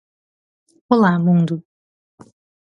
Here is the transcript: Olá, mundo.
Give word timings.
Olá, 0.91 1.13
mundo. 1.25 1.55